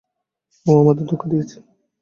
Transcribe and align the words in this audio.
ও 0.65 0.81
আমাদের 0.81 1.05
ধোঁকা 1.07 1.27
দিয়েছে! 1.31 1.57